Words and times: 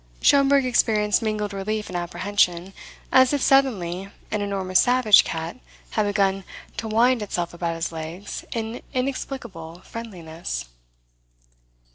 Schomberg 0.19 0.65
experienced 0.65 1.21
mingled 1.21 1.53
relief 1.53 1.87
and 1.87 1.95
apprehension, 1.95 2.73
as 3.11 3.33
if 3.33 3.41
suddenly 3.43 4.09
an 4.31 4.41
enormous 4.41 4.79
savage 4.79 5.23
cat 5.23 5.57
had 5.91 6.07
begun 6.07 6.43
to 6.77 6.87
wind 6.87 7.21
itself 7.21 7.53
about 7.53 7.75
his 7.75 7.91
legs 7.91 8.43
in 8.51 8.81
inexplicable 8.95 9.81
friendliness. 9.81 10.65